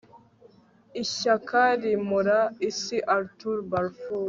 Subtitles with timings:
[1.03, 4.19] ishyaka ryimura isi.- arthur balfour